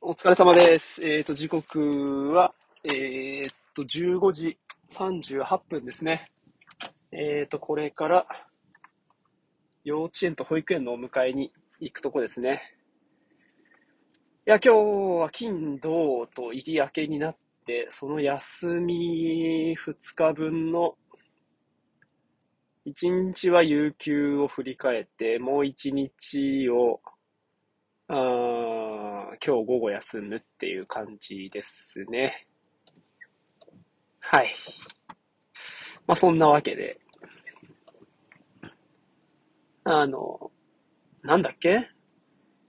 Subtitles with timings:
[0.00, 1.02] お疲れ様です。
[1.02, 2.54] えっ、と、時刻は、
[2.84, 4.56] えっ、と、15時
[4.90, 6.30] 38分ですね。
[7.10, 8.26] えっ、と、これから、
[9.82, 12.62] 幼稚園と保育園のお迎えに行くとこですね。
[14.46, 17.36] いや、今日は金、土と入り明けになっ
[17.66, 20.94] て、その休み2日分の
[22.86, 27.00] 1日は有給を振り返って、もう1日を、
[28.06, 28.47] あー
[29.48, 32.46] 今日午後休むっていう感じですね。
[34.20, 34.54] はい。
[36.06, 37.00] まあそんなわけで、
[39.84, 40.50] あの、
[41.22, 41.88] なんだっけ？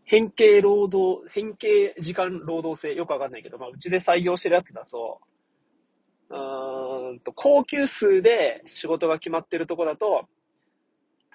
[0.06, 5.20] 変形労働、変形時間労働制、よくわかんないけど、まあうちで採用してるやつだと、
[6.30, 10.30] うーんと、高級数で仕事が決まってるとこだと、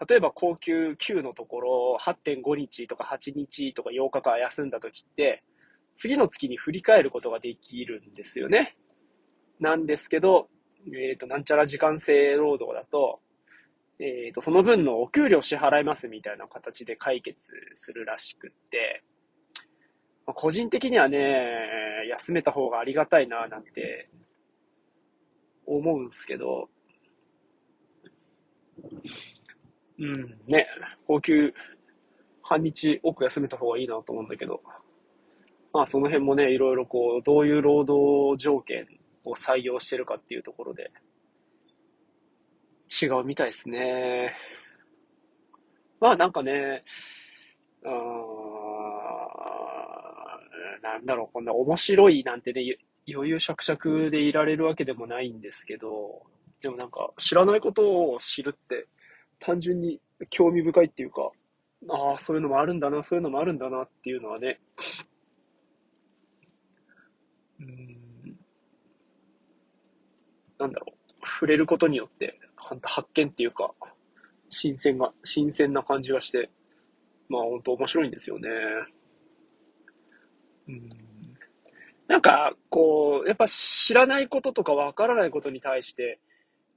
[0.09, 5.45] 例えば高級9のところ、8.5日とか8日とか8日間休んだ時って、
[5.95, 8.77] 次の月に振り返ることができるんですよね。
[9.61, 10.49] なんですけど、
[10.93, 13.21] えっ、と、なんちゃら時間制労働だと、
[14.01, 19.05] えっ、と、その分のお給料支払いますみたいな形で解決するらしくって、
[20.27, 24.09] まあ個人的にはね、休めた方がありがたいな、なんて
[25.67, 26.69] 思うんすけど、
[29.99, 30.67] うん、ね、
[31.07, 31.53] 高級
[32.43, 34.61] 半日多く休めた方がいいなと思うんだけど、
[35.73, 38.87] まあその辺もね、いろいろこう、どういう労働条件
[39.25, 40.91] を採用してるかっていうところで、
[43.03, 44.35] 違うみたいですね。
[46.01, 46.85] まあなんかね、
[47.83, 47.95] うーん、
[50.83, 52.77] なんだろう、こんな面白いなんてね、
[53.13, 56.23] 余裕しゃくしゃくでいられるわけでもないんですけど、
[56.63, 58.87] でもなんか知らないことを知るって
[59.45, 60.01] 単純に
[60.31, 61.31] 興味深いっていうか、
[61.89, 64.59] ああ、そういうのもあるんだな、そういうのもあるんだなっていうのはね、
[67.61, 68.37] うん、
[70.59, 73.71] なんだろう、触れることによって、はんと発見っていうか、
[74.49, 76.49] 新鮮が、新鮮な感じがして、
[77.29, 78.49] まあ本当面白いんですよね。
[80.69, 80.89] うん。
[82.07, 86.19] なんか、こう、やっぱ知らないこととかわからないことに対して、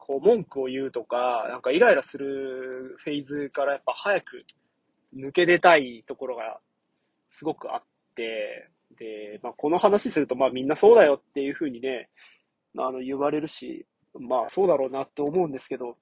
[0.07, 4.45] こう文句を言うとか、なんかイライラするフェーズからやっぱ早く
[5.13, 6.59] 抜け出たいところが
[7.29, 7.83] すごくあっ
[8.15, 12.09] て、で、まあこの話するとまあみんなそうだよっていうふうにね、
[12.77, 13.85] あの言われるし、
[14.17, 15.97] まあそうだろうなって思うんですけど、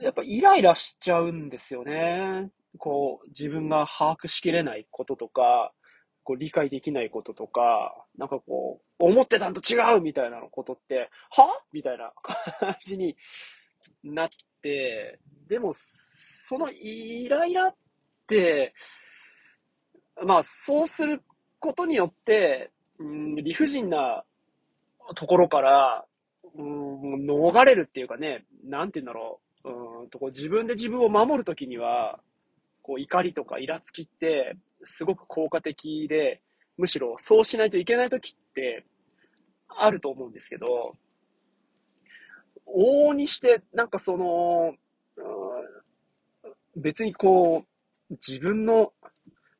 [0.00, 2.50] やっぱイライラしちゃうんですよね。
[2.78, 5.72] こう自分が把握しきれないこととか、
[6.30, 11.48] こう理解できないこととか、なんかこう、思ってたんと違うみたいなことって、は？
[11.72, 12.12] みたいな
[12.60, 13.16] 感じに
[14.04, 14.28] なっ
[14.62, 15.18] て、
[15.48, 17.74] でも、そのイライラっ
[18.28, 18.74] て、
[20.24, 21.20] まあ、そうする
[21.58, 24.24] ことによって、うん、理不尽な
[25.16, 26.06] ところから、
[26.54, 32.20] うん、逃れるっていうかね、なんて言うんだろう、うんとこう自分で自分を守るときには、
[32.82, 36.42] こう怒りとかイラつきってすごく効果的で、
[36.76, 38.86] むしろそうしないといけないときって
[39.68, 40.96] あると思うんですけど、
[42.66, 44.74] 往々にして、なんかその、
[46.76, 47.64] 別にこ
[48.10, 48.92] う、自分の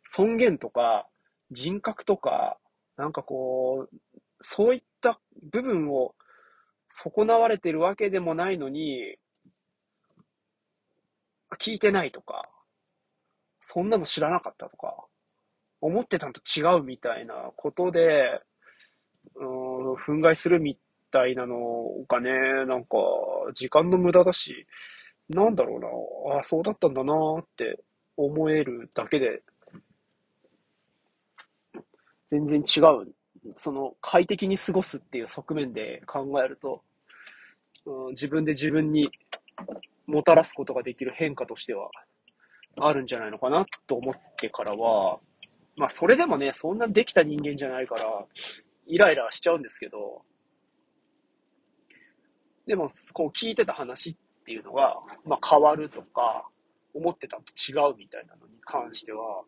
[0.05, 1.07] 尊厳とか
[1.51, 2.59] 人格とか、
[2.97, 3.97] なんかこう、
[4.41, 5.21] そういった
[5.51, 6.15] 部分を
[6.89, 9.17] 損なわれてるわけでもないのに、
[11.59, 12.49] 聞いてないとか、
[13.61, 15.07] そんなの知らなかったとか、
[15.81, 18.43] 思ってたのと違うみたいなことで、
[19.37, 20.79] うん、憤慨するみ
[21.11, 21.57] たいなの
[22.09, 22.31] がね、
[22.67, 22.97] なんか、
[23.53, 24.67] 時間の無駄だし、
[25.29, 27.81] なんだろうな、あそうだったんだなって
[28.17, 29.43] 思えるだけで、
[32.29, 33.13] 全然違う。
[33.57, 36.83] その、快適に過ごすっていう側面で考えると、
[37.87, 39.09] うん、自分で自分に
[40.07, 41.91] もたらすことができる変化としては、
[42.77, 45.19] あるんじゃないのかなと思ってからは、
[45.77, 48.03] まあそれでもね、そんなできた人間じゃないから、
[48.87, 50.23] イライラしちゃうんですけど、
[52.67, 56.49] でも、こう聞いてた話っていうのが、まあ変わるとか、
[56.95, 59.43] 思ってたと違うみたいなのに関しては、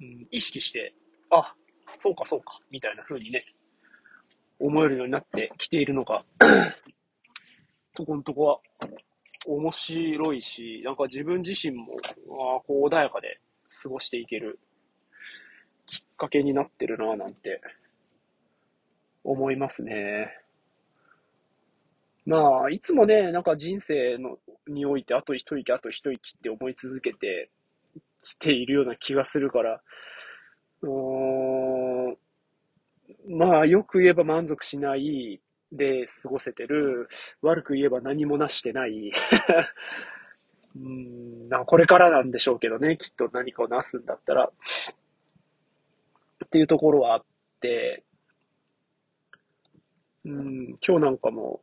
[0.00, 0.94] うん、意識して、
[1.30, 1.54] あ、
[1.98, 3.42] そうかそうか、みたいな風にね、
[4.58, 6.24] 思えるようになってきているのが、
[7.96, 8.60] そこのとこは
[9.46, 13.40] 面白いし、なんか自分自身も、ああ、こう穏やかで
[13.82, 14.58] 過ごしていける。
[15.90, 17.60] きっかけになってるなぁなんて
[19.24, 20.32] 思いますね。
[22.26, 24.38] まあ、いつもね、なんか人生の
[24.68, 27.50] においてあと一息あと一息って思い続けて
[28.22, 29.80] きているような気がするから、
[30.82, 30.90] うー
[32.10, 32.16] ん
[33.28, 35.40] まあ、よく言えば満足しない
[35.72, 37.08] で過ごせてる。
[37.42, 39.12] 悪く言えば何もなしてない。
[40.76, 42.96] うん、なこれからなんでしょうけどね。
[42.96, 44.50] きっと何かをなすんだったら。
[46.50, 47.24] っていうところはあっ
[47.60, 48.02] て、
[50.24, 51.60] うん、今日なんかも、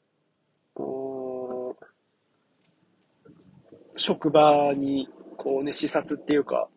[3.97, 6.69] 職場に、こうね、視察っていうか、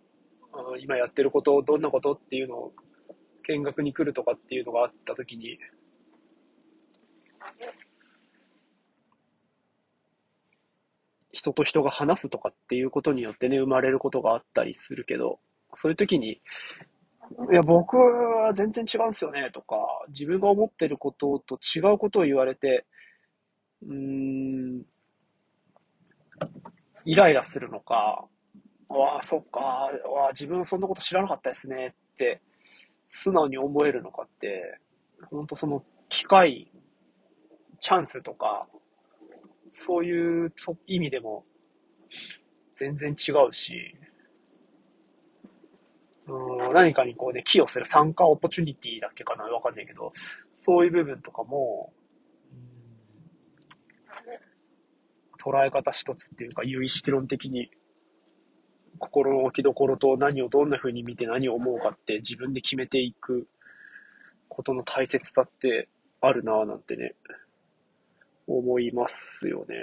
[0.81, 2.73] 今やってること、どんなことっていうのを
[3.47, 5.57] 見学に来るとかっていうのがあったときに、
[11.31, 15.39] 人と人が話すとかっていうことによってね、生まれることがあったりするけど、
[15.75, 16.41] そういう時に、
[17.51, 19.77] いや、僕は全然違うんですよね、とか、
[20.09, 22.87] 自分が思ってることと違うことを言われて、
[23.83, 24.83] うーん、
[27.05, 28.27] イライラするのか、
[28.89, 29.91] わあ、そっか、わ
[30.27, 32.41] あ、自分はそんなこと知らなかったですねって、
[33.09, 34.81] 素直に思えるのかって、
[35.31, 36.71] 本当その機会、
[37.81, 38.67] チャンスとか、
[39.73, 40.53] そういう
[40.87, 41.45] 意味でも
[42.75, 43.95] 全然違うし、
[46.31, 50.13] うん、何かにこうね、寄与する参加オポチュニティだっけかなわかんないけど、
[50.55, 51.93] そういう部分とかも、
[55.43, 57.71] 捉え方一つっていうか、有意識論的に
[58.99, 63.49] 心の置きどころと何をどんな風に見て何を思うかって自分で決めていく
[64.49, 65.89] ことの大切さって
[66.21, 67.15] あるなぁなんてね、
[68.47, 69.77] 思いますよね。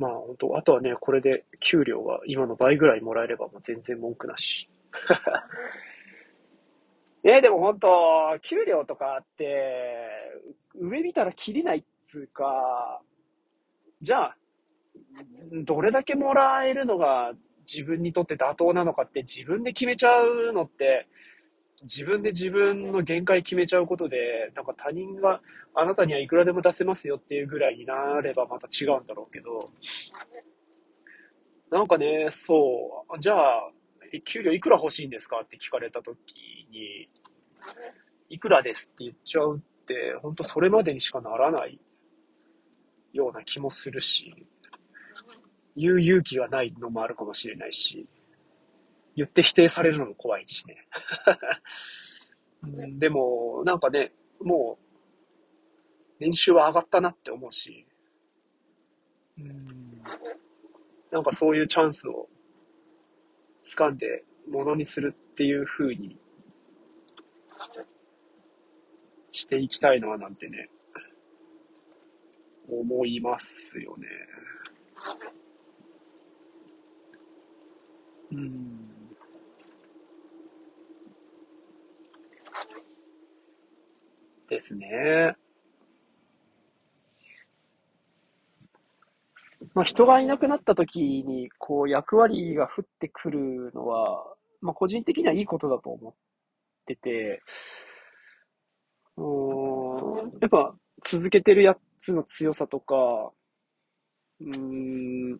[0.00, 4.70] まあ本当、あとはね、これで給料が今の倍ぐらいもらえればもう全然文句なし。
[7.22, 10.08] ねでも本当、給料とかって、
[10.74, 13.02] 上見たら切りないっつうか、
[14.00, 14.36] じゃあ、
[15.52, 17.34] どれだけもらえるのが
[17.70, 21.08] 自分にとって妥当なのかって自分で決めちゃうのって、
[21.82, 25.40] 自分で自分の限界決めちゃうことで、なんか他人が
[25.74, 29.70] あなたにはいくらでも出せますよっていうぐらいになればまた違うんだろうけど、
[31.70, 33.70] なんかね、そう、じゃあ、
[34.24, 36.34] 給料いくら欲しいんですかって聞かれた時
[36.70, 37.08] に、
[38.28, 41.80] いくらですって言っちゃうって、本当それまでにしかならない
[43.12, 44.34] ような気もするし、
[45.76, 48.08] 言う勇気がないのもあるかもしれないし、
[49.20, 50.86] 言って否定されるのも怖いしね。
[52.64, 54.84] うんでも、なんかね、もう、
[56.20, 57.86] 年収は上がったなって思うし、
[59.38, 60.02] うん
[61.10, 62.28] なんかそういうチャンスを
[63.64, 66.16] 掴んでものにするっていう風に
[69.32, 70.70] していきたいななんてね、
[72.68, 74.06] 思いますよね。
[78.32, 78.89] うん。
[84.50, 85.36] ですね。
[89.74, 96.14] まあ、人がいなくなった時に、こう、役割が降ってくるのは、まあ、個人的にはいいことだと思っ
[96.86, 97.42] てて、
[99.16, 100.74] うん、やっぱ、
[101.04, 103.30] 続けてるやつの強さとか、
[104.40, 105.38] うん、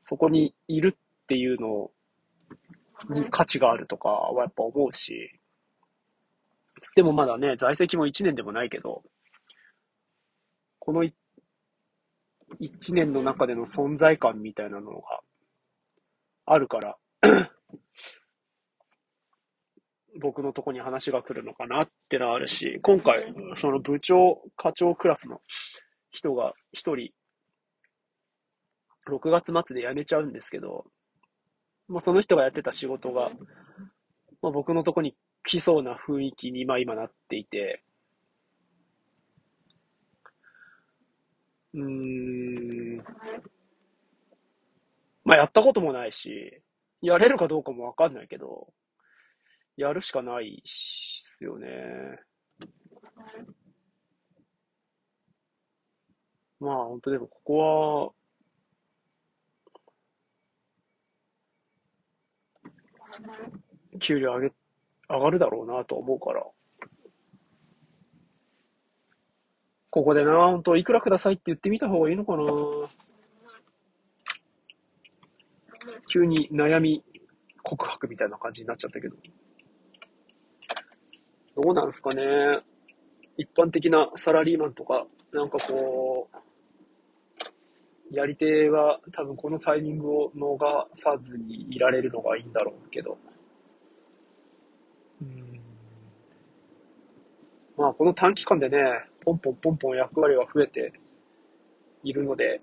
[0.00, 1.90] そこにいるっていうの
[3.10, 5.41] に価値があるとかはやっぱ思うし、
[6.82, 9.02] つってもまだね、在籍も1年でもないけど、
[10.80, 11.12] この1
[12.92, 15.20] 年の中での存在感みたいなのが
[16.44, 16.96] あるから、
[20.20, 25.40] 僕のとこに話が来るのかなってのはあるし、今回、その部長、課長クラスの
[26.10, 27.12] 人が一人、
[29.08, 30.84] 6月末で辞めちゃうんですけど、
[31.86, 33.30] まあ、その人がやってた仕事が、
[34.42, 37.84] まあ、僕のとこに来そうな雰囲気にまあ今なっていて、
[41.74, 43.04] うーん、
[45.24, 46.62] まあやったこともないし、
[47.00, 48.72] やれるかどうかもわかんないけど、
[49.76, 51.68] やるしかないっすよね。
[56.60, 58.12] まあ本当でもここは、
[64.00, 64.52] 給料上げ、
[65.12, 66.44] 上がるだろうなと思うから。
[69.90, 72.44] ここでな、本当いくらくださいって言ってみた方がいいのかな
[76.08, 77.04] 急に悩み
[77.62, 79.16] 告白みたいな感じになっちゃったけど。
[81.62, 82.22] どうなんすかね
[83.36, 86.30] 一般的なサラリーマンとか、なんかこ
[88.10, 90.58] う、やり手は多分このタイミングを逃
[90.94, 93.18] さずにいられるのがいいんだろうけど。
[95.22, 95.60] うん。
[97.76, 98.78] まあこの短期間でね、
[99.20, 100.92] ポンポンポンポン役割が増えて
[102.02, 102.60] いるので、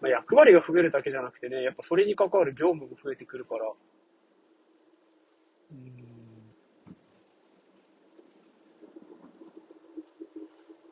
[0.00, 3.72] まあ、役割が増えるだけじゃなくてね、やっぱそれに関わる業務も増えてくるから、
[5.72, 5.92] うん。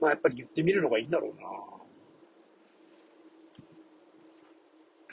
[0.00, 1.48] まあやっぱり言ってみるのがいいんだろうな。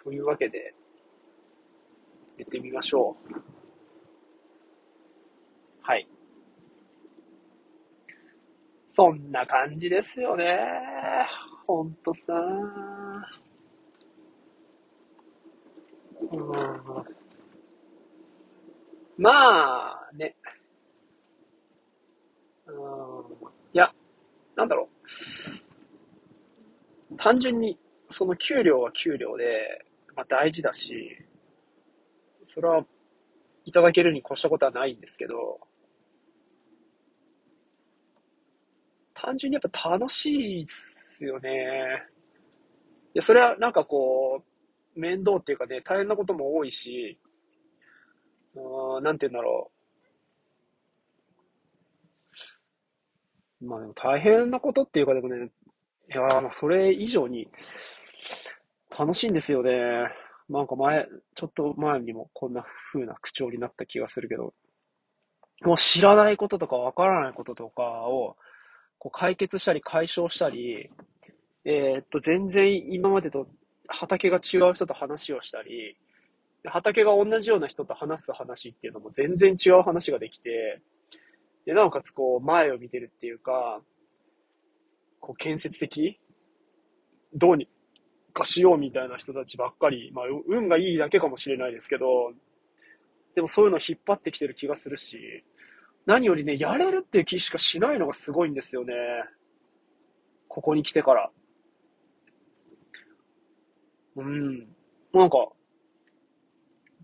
[0.03, 0.73] というわけで、
[2.37, 3.33] 言ってみましょう。
[5.81, 6.07] はい。
[8.89, 10.57] そんな感じですよね。
[11.65, 12.33] ほんとさ。
[16.31, 16.51] うん。
[19.17, 20.35] まあ、ね。
[22.65, 22.73] うん。
[23.73, 23.91] いや、
[24.55, 24.89] なんだろ
[27.13, 27.17] う。
[27.17, 27.77] 単純に、
[28.09, 31.17] その給料は給料で、まあ大事だし、
[32.47, 32.85] それは
[33.65, 35.59] いただけるに越したことはないんですけど、
[39.13, 42.07] 単純にやっぱ楽しいっすよね。
[43.13, 44.41] いや、それはなんかこ
[44.95, 47.19] う、面倒っていうかね、大変なことも多いし、
[48.55, 49.69] うん、なんて言うんだろ
[53.61, 53.65] う。
[53.65, 55.49] まあでも大変なことっていうかでもね、
[56.09, 57.49] いやまあそれ以上に
[58.97, 60.09] 楽しいんですよね。
[60.49, 64.53] なんか前、ちょっと前にもこんな風な口調になった気がするけど、
[65.63, 68.37] もう知らないこととかわからないこととかを、
[68.99, 70.89] こう解決したり解消したり、
[71.65, 73.47] えー、っと、全然今までと
[73.87, 75.97] 畑が違う人と話をしたり、
[76.63, 80.81] 畑が同じような人と話す話っていうのも全然違う話ができて、
[81.65, 83.81] で、なおかつこう前を見てるっていうか、
[85.19, 86.19] こう建設的
[87.33, 87.67] どうに
[88.37, 92.31] かしようみたいな人たちばっかり、まあ運がいいだけかもしれないですけど、
[93.35, 95.43] でもそういうの引っ張ってきてる気がするし、
[96.05, 98.93] 何よりね、やれるっていう気しかしないのがすごいんですよね。
[100.47, 101.29] ここに来てから。
[104.15, 104.67] うん。
[105.13, 105.49] なんか、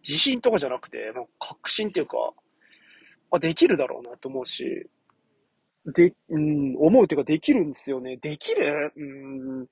[0.07, 2.17] 自信とかじゃなくて、もう確信っていうか、
[3.31, 4.87] あ、できるだろうなと思うし、
[5.85, 8.17] で、うん、思うっていうかできるんですよね。
[8.17, 8.93] できる？
[8.95, 9.67] うん、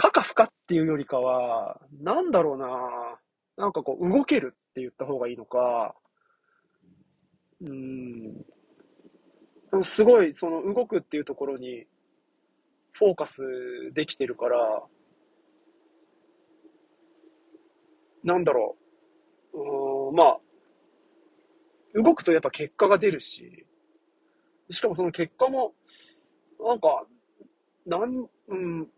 [0.00, 3.18] かか不可っていうよりかは、なんだろうな
[3.58, 5.94] なんかこう、動けるって言った方がいいのか、
[7.60, 8.46] うん。
[9.84, 11.86] すごい、その動くっていうところに
[12.92, 13.42] フォーカス
[13.92, 14.82] できてるから、
[18.24, 18.78] なんだろ
[19.52, 19.58] う。
[19.58, 20.38] うん、まあ、
[21.94, 23.66] 動くとやっぱ結果が出るし、
[24.70, 25.74] しかもその結果も、
[26.58, 27.06] なんか、
[27.84, 28.88] なん、うん、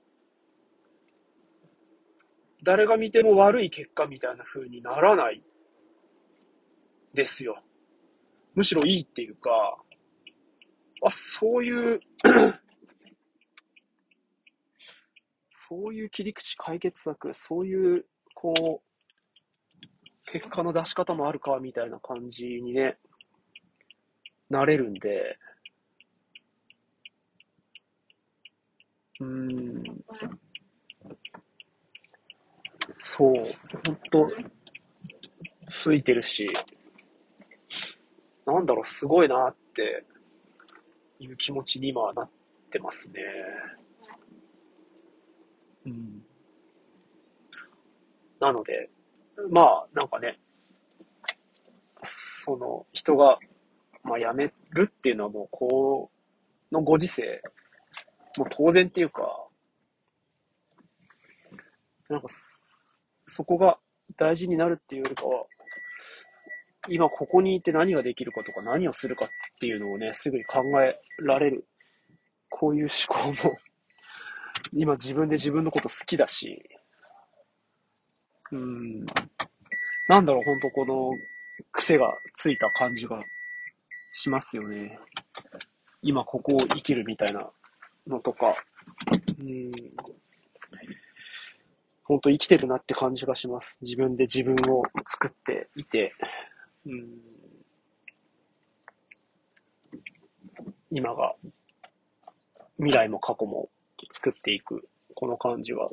[2.63, 5.43] 誰が見ても悪い結果みたいな風にならない
[7.15, 7.63] ですよ。
[8.55, 9.51] むしろいいっていうか、
[11.05, 12.01] あ、そういう
[15.73, 18.05] そういう切り口解決策、そういう、
[18.35, 19.81] こう、
[20.27, 22.99] 結果の出し方もあるか、みたいな感じにね、
[24.51, 25.39] なれるんで、
[29.21, 30.05] うーん、
[32.99, 34.31] そう、ほんと、
[35.69, 36.49] ついてるし、
[38.47, 40.05] なんだろう、すごいなって
[41.19, 42.31] いう気持ちに今はなっ
[42.71, 43.21] てますね。
[45.87, 46.23] うん。
[48.41, 48.91] なので、
[49.51, 50.39] まあ、なんかね、
[52.03, 53.39] その人が、
[54.03, 56.11] まあ、辞めるっていうのはもう、こ
[56.71, 57.41] のご時世、
[58.37, 59.47] もう当然っていうか、
[62.09, 62.29] なんか、
[63.33, 63.79] そこが
[64.19, 65.47] 大事になるっていうよりかは、
[66.89, 71.67] 今ここにいて何ができるかとか何をするかっていうのをね、すぐに考えられる。
[72.51, 73.57] こういう思考も
[74.75, 76.63] 今自分で自分のこと好きだし、
[78.51, 79.07] うん、
[80.09, 81.11] なんだろう、ほんとこの
[81.73, 83.19] 癖がついた感じが
[84.11, 84.99] しますよね。
[86.03, 87.51] 今ここを生きるみたいな
[88.07, 88.55] のとか、
[89.41, 89.73] うん、
[92.13, 93.79] 本当生きてるなって感じがします。
[93.81, 96.13] 自分で自分を作っていて、
[96.85, 97.19] うん、
[100.91, 101.35] 今が、
[102.77, 103.71] 未来も過去も
[104.11, 105.89] 作っていく、この感じは。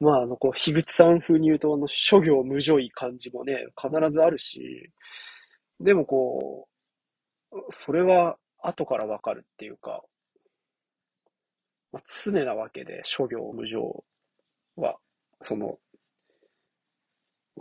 [0.00, 4.90] まあ、あの、こう、樋口さん風に言うと、あの、諸行無常い感じもね、必ずあるし、
[5.78, 6.66] でもこ
[7.52, 10.02] う、それは後からわかるっていうか、
[11.92, 14.04] まあ、常なわけで、諸行無常
[14.76, 14.98] は、
[15.40, 15.78] その、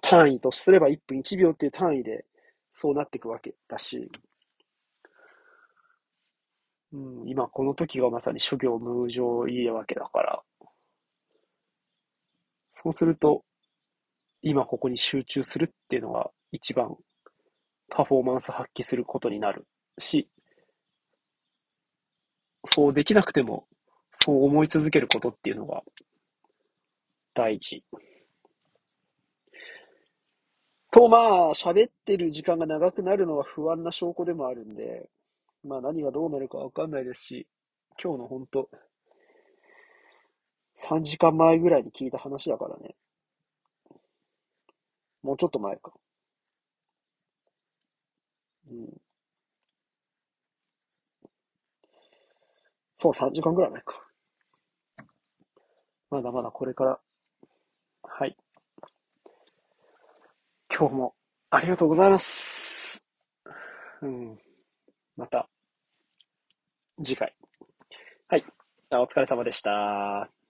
[0.02, 2.26] 単位とすれば1分1秒っていう単位で
[2.74, 4.12] そうなっていくわけだし、
[6.94, 10.42] うん、今この時がまさに諸行無常いいわけだから、
[12.74, 13.46] そうすると、
[14.42, 16.96] 今ここに集中するっていうのが一番
[17.90, 19.68] パフォーマンス発揮することになる
[20.00, 20.30] し、
[22.66, 23.68] そうできなくても、
[24.14, 25.84] そう思い続けることっていうのが
[27.34, 27.84] 大事。
[30.92, 35.10] と、まあ、喋ってる時間が長くなるのは不安な証拠でもあるんで、
[35.64, 37.48] まあ何がどうなるかわかんないですし、
[38.02, 38.70] 今日の本当
[40.76, 42.96] 3時間前ぐらいに聞いた話だからね。
[45.24, 45.92] もうちょっと前か。
[48.70, 49.02] うん。
[53.02, 54.00] そう、3時間ぐらい前か。
[56.12, 57.00] まだまだこれから。
[58.04, 58.38] はい。
[60.70, 61.16] 今日も
[61.50, 63.04] ありがとうございます。
[64.04, 64.38] うん。
[65.18, 65.50] また、
[67.04, 67.36] 次回。
[68.28, 68.46] はい。
[68.92, 70.41] お疲れ様でした。